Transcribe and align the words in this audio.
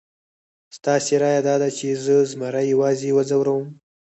ستاسې 0.77 1.13
رایه 1.23 1.41
داده 1.47 1.69
چې 1.77 1.87
زه 2.03 2.15
زمري 2.31 2.63
یوازې 2.73 3.09
وځوروم؟ 3.13 3.65